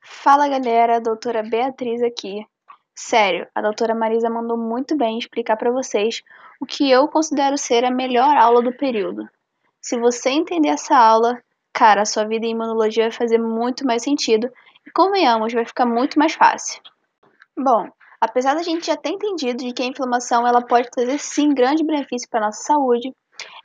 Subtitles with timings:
[0.00, 2.44] Fala galera, doutora Beatriz aqui.
[2.94, 6.22] Sério, a doutora Marisa mandou muito bem explicar para vocês
[6.60, 9.28] o que eu considero ser a melhor aula do período.
[9.80, 11.40] Se você entender essa aula,
[11.72, 14.50] cara, a sua vida em imunologia vai fazer muito mais sentido
[14.84, 16.82] e, convenhamos, vai ficar muito mais fácil.
[17.56, 17.88] Bom,
[18.20, 21.84] apesar da gente já ter entendido de que a inflamação ela pode trazer sim grande
[21.84, 23.14] benefício para nossa saúde,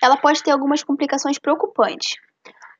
[0.01, 2.15] ela pode ter algumas complicações preocupantes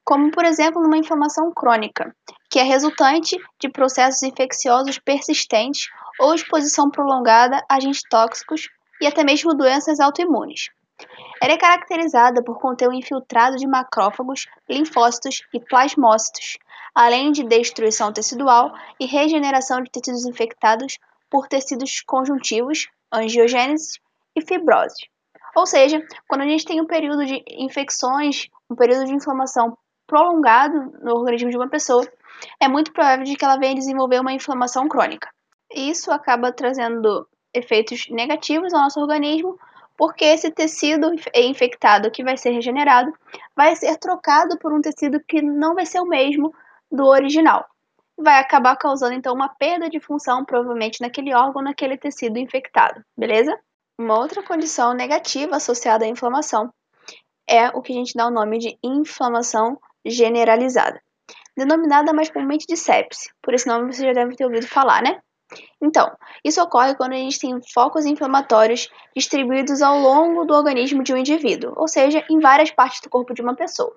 [0.04, 2.16] como por exemplo numa inflamação crônica,
[2.50, 5.88] que é resultante de processos infecciosos persistentes
[6.20, 8.70] ou exposição prolongada a agentes tóxicos
[9.02, 10.70] e até mesmo doenças autoimunes.
[11.42, 16.58] Ela é caracterizada por conter um infiltrado de macrófagos, linfócitos e plasmócitos,
[16.94, 20.98] além de destruição tecidual e regeneração de tecidos infectados
[21.30, 24.00] por tecidos conjuntivos, angiogênese
[24.36, 25.10] e fibrose.
[25.56, 30.94] Ou seja, quando a gente tem um período de infecções, um período de inflamação prolongado
[31.02, 32.08] no organismo de uma pessoa,
[32.60, 35.30] é muito provável de que ela venha desenvolver uma inflamação crônica.
[35.74, 39.58] Isso acaba trazendo efeitos negativos ao nosso organismo,
[39.96, 43.14] porque esse tecido infectado que vai ser regenerado
[43.56, 46.54] vai ser trocado por um tecido que não vai ser o mesmo
[46.92, 47.66] do original.
[48.18, 53.58] Vai acabar causando então uma perda de função, provavelmente naquele órgão, naquele tecido infectado, beleza?
[53.98, 56.72] Uma outra condição negativa associada à inflamação
[57.48, 61.02] é o que a gente dá o nome de inflamação generalizada,
[61.56, 63.30] denominada mais comumente de sepse.
[63.42, 65.20] Por esse nome você já deve ter ouvido falar, né?
[65.82, 66.12] Então,
[66.44, 71.18] isso ocorre quando a gente tem focos inflamatórios distribuídos ao longo do organismo de um
[71.18, 73.96] indivíduo, ou seja, em várias partes do corpo de uma pessoa.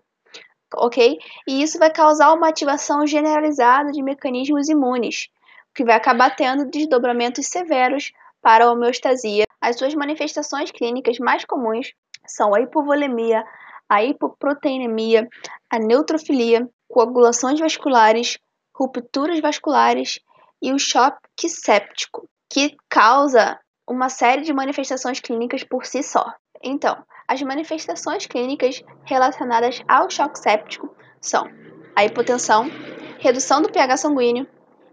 [0.75, 1.19] Ok?
[1.47, 5.29] E isso vai causar uma ativação generalizada de mecanismos imunes,
[5.75, 8.13] que vai acabar tendo desdobramentos severos
[8.43, 9.45] para a homeostasia.
[9.61, 11.93] As suas manifestações clínicas mais comuns
[12.27, 13.45] são a hipovolemia,
[13.89, 15.29] a hipoproteinemia,
[15.71, 18.39] a neutrofilia, coagulações vasculares,
[18.75, 20.19] rupturas vasculares
[20.61, 26.27] e o choque séptico, que causa uma série de manifestações clínicas por si só.
[26.63, 31.49] Então, as manifestações clínicas relacionadas ao choque séptico são
[31.95, 32.71] a hipotensão,
[33.19, 34.47] redução do pH sanguíneo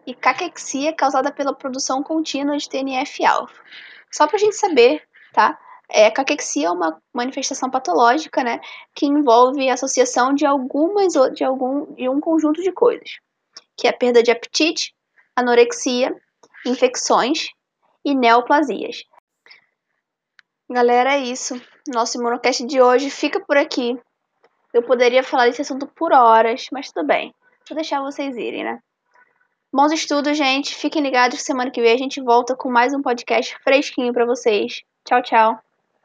[0.05, 3.61] e caquexia causada pela produção contínua de TNF-alfa.
[4.11, 5.01] Só para a gente saber,
[5.33, 5.57] tá?
[5.89, 8.59] É, caquexia é uma manifestação patológica, né,
[8.95, 13.19] que envolve a associação de algumas de algum de um conjunto de coisas,
[13.77, 14.93] que é a perda de apetite,
[15.35, 16.15] anorexia,
[16.65, 17.49] infecções
[18.03, 19.03] e neoplasias.
[20.69, 21.61] Galera, é isso.
[21.87, 23.99] Nosso imunocast de hoje fica por aqui.
[24.73, 27.33] Eu poderia falar desse assunto por horas, mas tudo bem.
[27.69, 28.79] Vou deixar vocês irem, né?
[29.71, 30.75] Bons estudos, gente.
[30.75, 34.25] Fiquem ligados que semana que vem a gente volta com mais um podcast fresquinho para
[34.25, 34.81] vocês.
[35.05, 35.72] Tchau, tchau.